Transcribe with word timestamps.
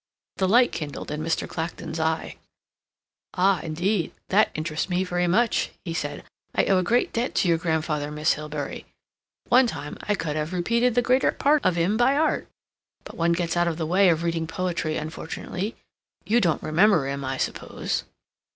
The 0.37 0.47
light 0.47 0.71
kindled 0.71 1.11
in 1.11 1.21
Mr. 1.21 1.47
Clacton's 1.47 1.99
eye. 1.99 2.37
"Ah, 3.35 3.59
indeed. 3.61 4.11
That 4.29 4.49
interests 4.55 4.89
me 4.89 5.03
very 5.03 5.27
much," 5.27 5.69
he 5.85 5.93
said. 5.93 6.23
"I 6.55 6.65
owe 6.65 6.79
a 6.79 6.83
great 6.83 7.13
debt 7.13 7.35
to 7.35 7.47
your 7.47 7.59
grandfather, 7.59 8.09
Miss 8.09 8.33
Hilbery. 8.33 8.85
At 9.45 9.51
one 9.51 9.67
time 9.67 9.99
I 10.01 10.15
could 10.15 10.35
have 10.35 10.53
repeated 10.53 10.95
the 10.95 11.03
greater 11.03 11.31
part 11.31 11.63
of 11.63 11.75
him 11.75 11.97
by 11.97 12.15
heart. 12.15 12.47
But 13.03 13.15
one 13.15 13.33
gets 13.33 13.55
out 13.55 13.67
of 13.67 13.77
the 13.77 13.85
way 13.85 14.09
of 14.09 14.23
reading 14.23 14.47
poetry, 14.47 14.97
unfortunately. 14.97 15.75
You 16.25 16.41
don't 16.41 16.63
remember 16.63 17.07
him, 17.07 17.23
I 17.23 17.37
suppose?" 17.37 18.03